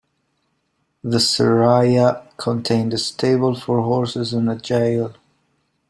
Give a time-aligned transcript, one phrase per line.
[1.03, 5.13] The Seraya contained a stable for horses and a jail.